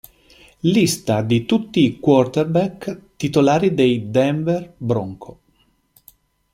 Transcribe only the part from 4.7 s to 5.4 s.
Broncos.